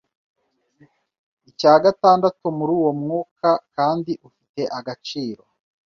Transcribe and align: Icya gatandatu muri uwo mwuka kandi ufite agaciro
Icya 1.49 1.73
gatandatu 1.83 2.43
muri 2.57 2.71
uwo 2.79 2.91
mwuka 3.01 3.49
kandi 3.75 4.11
ufite 4.27 4.61
agaciro 4.77 5.43